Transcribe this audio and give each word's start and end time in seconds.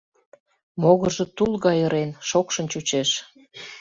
Могыржо 0.81 1.25
тул 1.35 1.51
гай 1.65 1.77
ырен, 1.87 2.09
шокшын 2.29 2.65
чучеш. 2.71 3.09